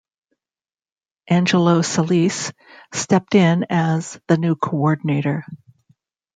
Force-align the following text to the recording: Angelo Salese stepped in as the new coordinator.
Angelo 1.27 1.81
Salese 1.83 2.53
stepped 2.91 3.35
in 3.35 3.67
as 3.69 4.19
the 4.27 4.37
new 4.37 4.55
coordinator. 4.55 5.45